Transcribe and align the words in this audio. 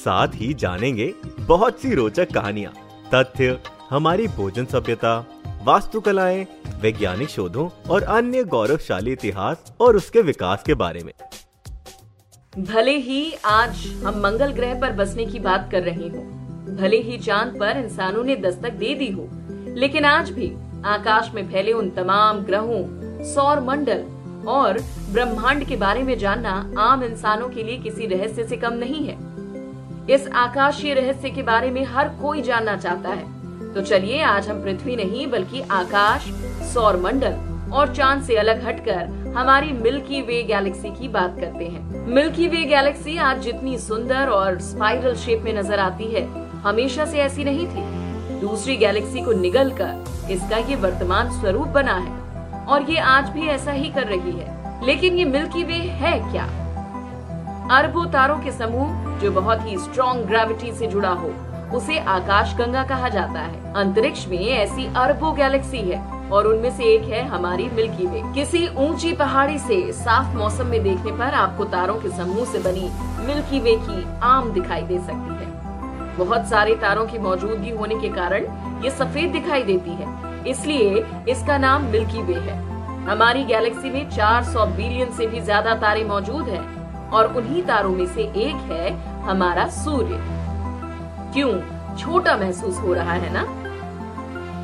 साथ 0.00 0.34
ही 0.34 0.52
जानेंगे 0.54 1.12
बहुत 1.40 1.80
सी 1.80 1.94
रोचक 1.94 2.32
कहानियाँ, 2.32 2.72
तथ्य, 3.14 3.58
हमारी 3.90 4.26
भोजन 4.28 4.64
सभ्यता, 4.64 5.18
वास्तुकलाएँ, 5.64 6.46
वैज्ञानिक 6.80 7.28
शोधों 7.28 7.68
और 7.90 8.02
अन्य 8.02 8.44
गौरवशाली 8.44 9.12
इतिहास 9.12 9.72
और 9.80 9.96
उसके 9.96 10.22
विकास 10.22 10.62
के 10.62 10.74
बारे 10.74 11.02
में। 11.04 11.12
भले 12.54 12.96
ही 12.98 13.32
आज 13.46 13.86
हम 14.04 14.20
मंगल 14.20 14.52
ग्रह 14.52 14.80
पर 14.80 14.92
बसने 14.92 15.26
की 15.26 15.38
बात 15.38 15.68
कर 15.72 15.82
रहे 15.82 16.08
हो, 16.08 16.22
भले 16.76 16.96
ही 16.96 17.18
चाँद 17.18 17.58
पर 17.60 17.76
इंसानों 17.76 18.24
ने 18.24 18.36
दस्तक 18.36 18.72
दे 18.74 18.94
दी 18.94 19.10
हो, 19.10 19.28
लेकिन 19.76 20.04
आज 20.04 20.30
भी 20.30 20.52
आकाश 20.86 21.30
में 21.34 21.46
फैले 21.50 21.72
उन 21.72 21.90
तमाम 21.90 22.38
ग्रहों 22.40 22.82
सौर 23.24 23.60
मंडल 23.60 24.04
और 24.48 24.78
ब्रह्मांड 25.12 25.64
के 25.64 25.76
बारे 25.76 26.02
में 26.02 26.18
जानना 26.18 26.52
आम 26.78 27.02
इंसानों 27.04 27.48
के 27.48 27.62
लिए 27.62 27.78
किसी 27.78 28.06
रहस्य 28.06 28.44
से 28.44 28.56
कम 28.56 28.74
नहीं 28.74 29.06
है। 29.06 29.16
इस 30.10 30.26
आकाशीय 30.28 30.94
रहस्य 30.94 31.30
के 31.30 31.42
बारे 31.42 31.70
में 31.70 31.84
हर 31.84 32.08
कोई 32.22 32.40
जानना 32.42 32.76
चाहता 32.76 33.08
है। 33.08 33.72
तो 33.74 33.82
चलिए, 33.82 34.22
आज 34.22 34.48
हम 34.48 34.62
पृथ्वी 34.62 34.96
नहीं, 34.96 35.26
बल्कि 35.26 35.60
आकाश 35.70 36.22
सौर 36.72 36.96
मंडल 36.96 37.36
और 37.72 37.94
चाँद 37.94 38.22
से 38.22 38.36
अलग 38.36 38.64
हटकर 38.66 39.32
हमारी 39.36 39.72
मिल्की 39.72 40.22
वे 40.22 40.42
गैलेक्सी 40.42 40.90
की 40.90 41.08
बात 41.08 41.36
करते 41.40 41.64
हैं। 41.64 42.06
मिल्की 42.06 42.48
वे 42.48 42.64
गैलेक्सी 42.64 43.16
आज 43.18 43.42
जितनी 43.42 43.78
सुंदर 43.78 44.28
और 44.28 44.58
स्पाइरल 44.60 45.14
शेप 45.16 45.42
में 45.42 45.52
नज़र 45.54 45.78
आती 45.78 46.04
है, 46.04 46.26
हमेशा 46.62 47.04
से 47.04 47.18
ऐसी 47.18 47.44
नहीं 47.44 47.66
थी। 47.66 48.40
दूसरी 48.40 48.76
गैलेक्सी 48.76 49.22
को 49.22 49.32
निगल 49.32 49.70
कर 49.80 50.32
इसका 50.32 50.56
ये 50.58 50.76
वर्तमान 50.76 51.30
स्वरूप 51.40 51.68
बना 51.68 51.94
है 51.94 52.66
और 52.66 52.90
ये 52.90 52.98
आज 52.98 53.28
भी 53.28 53.46
ऐसा 53.48 53.72
ही 53.72 53.88
कर 53.88 54.06
रही 54.06 54.32
है। 54.32 54.86
लेकिन 54.86 55.14
ये 55.14 55.24
मिल्की 55.26 55.64
वे 55.64 55.74
है 55.74 56.18
क्या? 56.32 56.48
अरबों 57.70 58.04
तारों 58.06 58.38
के 58.38 58.52
समूह, 58.52 59.18
जो 59.18 59.30
बहुत 59.32 59.60
ही 59.66 59.76
स्ट्रॉन्ग 59.78 60.24
ग्रेविटी 60.26 60.72
से 60.72 60.86
जुड़ा 60.86 61.08
हो, 61.10 61.28
उसे 61.74 61.98
आकाश 61.98 62.54
गंगा 62.56 62.82
कहा 62.84 63.08
जाता 63.08 63.40
है। 63.40 63.72
अंतरिक्ष 63.74 64.26
में 64.28 64.38
ऐसी 64.38 64.86
अरबों 64.96 65.34
गैलेक्सी 65.36 65.78
है, 65.80 65.98
और 66.30 66.46
उनमें 66.46 66.70
से 66.70 66.84
एक 66.84 67.02
है 67.04 67.22
हमारी 67.26 67.68
मिल्की 67.70 68.06
वे। 68.06 68.22
किसी 68.34 68.66
ऊँची 68.78 69.12
पहाड़ी 69.12 69.58
से 69.58 69.80
साफ़ 69.92 70.34
मौसम 70.36 70.66
में 70.66 70.82
देखने 70.82 71.12
पर 71.12 71.34
आपको 71.34 71.64
तारों 71.66 71.94
के 71.94 72.08
समूह 72.16 72.44
से 72.44 72.58
बनी 72.60 72.90
मिल्की 73.26 73.60
वे 73.60 73.74
की 73.78 74.04
आम 74.22 74.50
दिखाई 74.52 74.82
दे 74.82 74.98
सकती 74.98 75.34
है। 75.34 76.16
बहुत 76.16 76.48
सारे 76.48 76.74
तारों 76.76 77.06
की 77.06 77.18
मौजूदगी 77.20 77.70
होने 77.70 78.00
के 78.00 78.08
कारण 78.08 78.46
ये 78.84 78.90
सफ़ेद 78.90 79.30
दिखाई 79.32 79.62
देती 79.62 79.90
है, 79.92 80.08
इसलिए 80.48 81.04
इसका 81.28 81.58
नाम 81.58 81.84
मिल्की 81.92 82.22
वे 82.22 82.40
है। 82.40 82.58
हमारी 83.06 83.44
गैलेक्सी 83.44 83.90
में 83.90 84.10
400 84.10 84.66
बिलियन 84.66 85.10
से 85.12 85.26
भी 85.26 85.40
ज़्यादा 85.40 85.74
तारे 85.76 86.04
मौजूद 86.04 86.48
हैं। 86.48 86.79
और 87.12 87.34
उन्हीं 87.36 87.62
तारों 87.62 87.90
में 87.90 88.06
से 88.06 88.22
एक 88.22 88.70
है 88.72 88.90
हमारा 89.20 89.68
सूर्य। 89.68 90.18
क्यों? 91.34 91.52
छोटा 91.96 92.36
महसूस 92.36 92.78
हो 92.78 92.94
रहा 92.94 93.12
है 93.12 93.32
ना? 93.32 93.44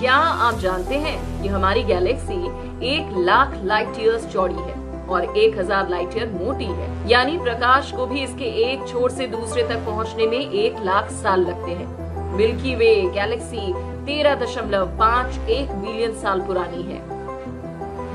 क्या 0.00 0.14
आप 0.14 0.54
जानते 0.54 0.94
हैं 0.94 1.42
कि 1.42 1.48
हमारी 1.48 1.82
गैलेक्सी 1.82 2.44
एक 2.86 3.16
लाख 3.16 3.54
लाइट 3.64 3.88
ईयर्स 3.98 4.26
चौड़ी 4.32 4.54
है 4.54 5.06
और 5.06 5.24
1000 5.36 5.88
लाइट 5.88 6.16
ईयर 6.16 6.28
मोटी 6.28 6.64
है। 6.64 7.10
यानी 7.10 7.38
प्रकाश 7.38 7.92
को 7.92 8.06
भी 8.06 8.20
इसके 8.20 8.44
एक 8.44 8.88
छोर 8.88 9.10
से 9.10 9.26
दूसरे 9.26 9.62
तक 9.62 9.84
पहुँचने 9.86 10.26
में 10.26 10.38
एक 10.38 10.76
लाख 10.78 11.10
साल 11.10 11.40
लगते 11.40 11.70
हैं। 11.70 12.36
मिल्की 12.36 12.74
वे 12.74 12.94
गैलेक्सी 13.14 13.72
तेरह 14.06 14.34
दशमलव 14.34 14.86
पाँच 14.98 15.38
एक 15.38 15.70
बिलियन 15.70 16.12
साल 16.12 16.40
पुरानी 16.40 16.82
है। 16.82 17.17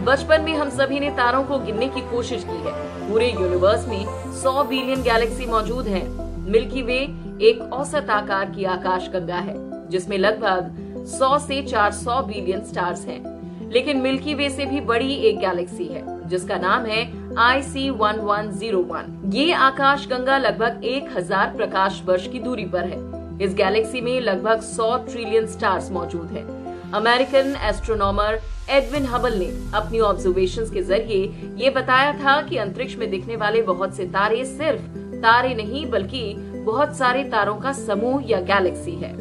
बचपन 0.03 0.41
में 0.41 0.53
हम 0.53 0.69
सभी 0.69 0.99
ने 0.99 1.09
तारों 1.09 1.43
को 1.43 1.57
गिनने 1.59 1.87
की 1.87 2.01
कोशिश 2.09 2.43
की 2.43 2.57
है 2.63 2.71
पूरे 3.09 3.29
यूनिवर्स 3.31 3.87
में 3.87 4.05
100 4.37 4.63
बिलियन 4.69 5.03
गैलेक्सी 5.03 5.45
मौजूद 5.45 5.85
हैं। 5.87 6.03
मिल्की 6.47 6.81
वे 6.81 6.97
एक 7.41 7.61
औसत 7.73 8.09
आकार 8.09 8.49
की 8.49 8.65
आकाश 8.65 9.07
गंगा 9.09 9.37
है, 9.37 9.55
जिसमें 9.89 10.17
लगभग 10.17 11.05
100 11.09 11.37
से 11.39 11.61
400 11.63 12.21
बिलियन 12.23 12.63
स्टार्स 12.63 13.05
हैं। 13.05 13.69
लेकिन 13.73 14.01
मिल्की 14.01 14.33
वे 14.33 14.49
से 14.49 14.65
भी 14.65 14.81
बड़ी 14.81 15.13
एक 15.21 15.39
गैलेक्सी 15.39 15.85
है, 15.85 16.03
जिसका 16.29 16.57
नाम 16.57 16.85
है 16.85 17.01
I 17.39 17.61
C 17.63 17.89
one 17.91 18.19
one 18.21 18.51
zero 18.53 18.81
one 18.89 19.31
ये 19.33 19.51
आकाश 19.61 20.07
गंगा 20.07 20.37
लगभग 20.39 20.83
एक 20.85 21.17
हज़ार 21.17 21.55
प्रकाश 21.55 22.01
वर्ष 22.05 22.27
की 22.27 22.39
दूरी 22.39 22.65
पर 22.75 22.85
है 22.85 22.99
इस 23.41 23.55
गैलेक्सी 23.55 24.01
में 24.01 24.19
लगभग 24.21 24.61
100 24.63 24.95
ट्रिलियन 25.07 25.47
स्टार्स 25.47 25.89
मौजूद 25.91 26.27
हैं। 26.31 26.45
अमेरिकन 26.93 27.55
एस्ट्रोनॉमर 27.63 28.39
एडविन 28.69 29.05
हबल 29.05 29.37
ने 29.37 29.45
अपनी 29.75 29.99
ऑब्जर्वेशंस 29.99 30.69
के 30.71 30.81
ज़रिए 30.81 31.53
ये 31.57 31.69
बताया 31.69 32.11
था 32.13 32.41
कि 32.41 32.57
अंतरिक्ष 32.57 32.95
में 32.95 33.09
दिखने 33.11 33.35
वाले 33.35 33.61
बहुत 33.61 33.95
से 33.95 34.05
तारे 34.07 34.43
सिर्फ़ 34.45 34.81
तारे 35.21 35.53
नहीं, 35.55 35.85
बल्कि 35.85 36.33
बहुत 36.65 36.95
सारे 36.97 37.23
तारों 37.23 37.55
का 37.55 37.71
समूह 37.73 38.23
या 38.25 38.39
गैलेक्सी 38.41 38.91
है। 38.95 39.11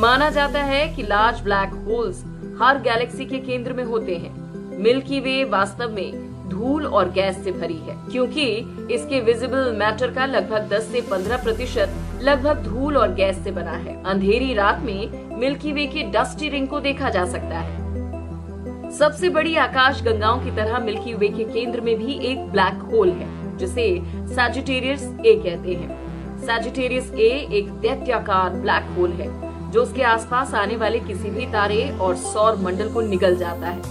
माना 0.00 0.30
जाता 0.30 0.62
है 0.62 0.86
कि 0.88 1.02
लार्ज 1.02 1.40
ब्लैक 1.40 1.74
होल्स 1.86 2.24
हर 2.62 2.80
गैलेक्सी 2.82 3.24
के 3.24 3.38
केंद्र 3.40 3.72
में 3.72 3.84
होते 3.84 4.16
हैं। 4.16 4.78
मिल्की 4.82 5.20
वे 5.20 5.42
वास्तव 5.44 5.92
में 5.92 6.48
धूल 6.48 6.86
और 6.86 7.10
गैस 7.10 7.42
से 7.44 7.52
भरी 7.52 7.76
है, 7.76 7.96
क्योंकि 8.10 8.46
इसके 8.94 9.20
विजिबल 9.20 9.72
मैटर 9.78 10.14
का 10.14 10.26
लगभग 10.26 10.68
10 10.68 10.90
से 10.92 11.00
15 11.10 11.42
प्रतिशत 11.42 11.94
लगभग 12.22 12.62
धूल 12.64 12.96
और 12.96 13.14
गैस 13.14 13.42
से 13.44 13.50
बना 13.50 13.76
है। 13.78 14.02
अंधेरी 14.04 14.52
रात 14.54 14.80
में 14.80 15.23
मिल्की 15.38 15.72
वे 15.72 15.86
के 15.86 16.02
डस्टी 16.02 16.48
रिंग 16.48 16.68
को 16.68 16.80
देखा 16.80 17.10
जा 17.10 17.24
सकता 17.24 17.58
है। 17.58 18.90
सबसे 18.90 19.28
बड़ी 19.28 19.54
आकाश 19.56 20.02
गंगाओं 20.02 20.40
की 20.40 20.50
तरह 20.50 20.78
मिल्की 20.78 21.14
वे 21.14 21.28
के 21.28 21.44
केंद्र 21.44 21.80
में 21.80 21.96
भी 21.98 22.18
एक 22.22 22.46
ब्लैक 22.48 22.82
होल 22.92 23.10
है, 23.10 23.56
जिसे 23.58 24.02
सैजिटेरियस 24.34 25.02
ए 25.26 25.34
कहते 25.44 25.74
हैं। 25.74 26.38
सैजिटेरियस 26.38 27.10
ए 27.12 27.28
एक 27.52 27.70
दैत्याकार 27.72 28.50
ब्लैक 28.50 28.94
होल 28.98 29.12
है, 29.12 29.28
जो 29.70 29.82
उसके 29.82 30.02
आसपास 30.02 30.54
आने 30.54 30.76
वाले 30.76 31.00
किसी 31.00 31.30
भी 31.30 31.46
तारे 31.46 31.90
और 32.00 32.16
सौर 32.16 32.56
मंडल 32.56 32.88
को 32.88 33.00
निगल 33.00 33.36
जाता 33.36 33.66
है। 33.66 33.82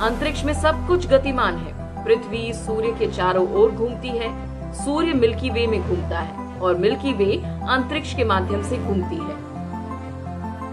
अंतरिक्ष 0.00 0.44
में 0.44 0.54
सब 0.54 0.86
कुछ 0.86 1.06
गतिमान 1.06 1.56
है। 1.56 2.04
पृथ्वी 2.04 2.52
सूर्य 2.52 2.94
के 2.98 3.06
चारों 3.06 3.48
ओर 3.52 3.70
घूमती 3.70 4.08
है। 4.08 4.32
सूर्य 4.74 5.12
मिल्की 5.12 5.50
वे 5.50 5.66
में 5.66 5.80
घूमता 5.80 6.18
है 6.18 6.58
और 6.58 6.76
मिल्की 6.76 7.12
वे 7.12 7.36
अंतरिक्ष 7.68 8.14
के 8.14 8.24
माध्यम 8.24 8.62
से 8.62 8.76
घूमती 8.76 9.16
है। 9.16 9.49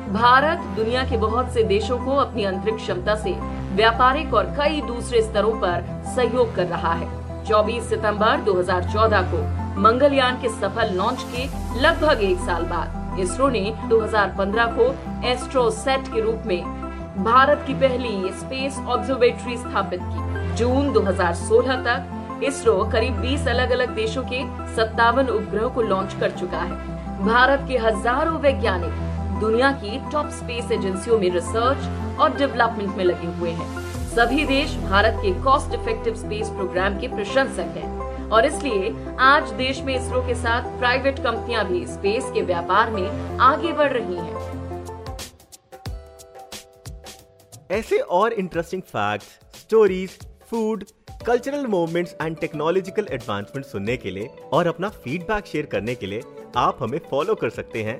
भारत 0.07 0.59
दुनिया 0.75 1.03
के 1.03 1.17
बहुत 1.17 1.53
से 1.53 1.63
देशों 1.63 1.97
को 1.99 2.15
अपनी 2.15 2.43
अंतरिक्ष 2.43 2.83
क्षमता 2.83 3.15
से 3.15 3.31
व्यापारिक 3.75 4.33
और 4.33 4.45
कई 4.57 4.81
दूसरे 4.81 5.21
स्तरों 5.21 5.51
पर 5.61 5.83
सहयोग 6.15 6.53
कर 6.55 6.65
रहा 6.65 6.93
है। 6.93 7.07
24 7.45 7.89
सितंबर 7.89 8.41
2014 8.43 9.23
को 9.31 9.41
मंगलयान 9.81 10.39
के 10.41 10.49
सफल 10.49 10.93
लॉन्च 10.93 11.25
के 11.33 11.45
लगभग 11.81 12.21
एक 12.23 12.37
साल 12.37 12.63
बाद, 12.63 13.19
इसरो 13.19 13.47
ने 13.49 13.63
2015 13.89 14.71
को 14.77 14.85
एस्ट्रोसेट 15.27 16.07
के 16.13 16.21
रूप 16.21 16.43
में 16.45 16.63
भारत 17.23 17.63
की 17.67 17.73
पहली 17.73 18.31
स्पेस 18.33 18.77
ऑब्जर्वेटरी 18.79 19.57
स्थापित 19.57 19.99
की। 20.03 20.55
जून 20.55 20.91
2016 20.93 21.83
तक 21.85 22.43
इसरो 22.43 22.83
करीब 22.83 23.21
20 23.21 23.47
अलग 23.47 23.71
अलग 23.71 23.95
देशों 23.95 24.23
के 24.23 24.43
सत्तावन 24.75 25.27
उपग्रह 25.29 25.67
को 25.67 25.81
लॉन्च 25.81 26.13
कर 26.19 26.31
चुका 26.31 26.59
है। 26.59 27.25
भारत 27.25 27.65
के 27.67 27.77
हज़ारों 27.77 28.39
वैज्ञानिक 28.39 29.05
दुनिया 29.39 29.71
की 29.81 29.97
टॉप 30.11 30.29
स्पेस 30.33 30.71
एजेंसियों 30.71 31.17
में 31.19 31.29
रिसर्च 31.31 32.19
और 32.19 32.37
डेवलपमेंट 32.37 32.95
में 32.97 33.03
लगे 33.05 33.27
हुए 33.39 33.49
हैं। 33.51 33.67
सभी 34.09 34.45
देश 34.45 34.75
भारत 34.83 35.19
के 35.21 35.31
कॉस्ट 35.43 35.73
इफ़ेक्टिव 35.73 36.15
स्पेस 36.15 36.49
प्रोग्राम 36.49 36.99
के 36.99 37.07
प्रशंसक 37.07 37.77
हैं 37.77 38.29
और 38.29 38.45
इसलिए 38.45 38.93
आज 39.23 39.51
देश 39.57 39.81
में 39.81 39.93
इसरो 39.95 40.21
के 40.27 40.35
साथ 40.35 40.77
प्राइवेट 40.79 41.19
कंपनियाँ 41.19 41.65
भी 41.67 41.85
स्पेस 41.87 42.31
के 42.33 42.41
व्यापार 42.43 42.91
में 42.91 43.37
आगे 43.41 43.73
बढ़ 43.73 43.93
रही 43.93 44.15
हैं। 44.15 44.55
ऐसे 47.71 47.97
और 47.97 48.33
interesting 48.33 48.81
facts, 48.81 49.27
stories 49.55 50.19
food 50.49 50.83
cultural 51.25 51.65
movements 51.67 52.15
and 52.21 52.37
technological 52.37 53.07
advancement 53.11 53.65
सुनने 53.65 53.97
के 53.97 54.11
लिए 54.11 54.29
और 54.53 54.67
अपना 54.67 54.89
फीडबैक 54.97 55.45
शेयर 55.45 55.65
करने 55.65 55.95
के 55.95 56.07
लिए 56.07 56.21
आप 56.57 56.77
हमें 56.81 56.99
फॉलो 57.09 57.35
कर 57.35 57.49
सकते 57.49 57.83
हैं। 57.83 57.99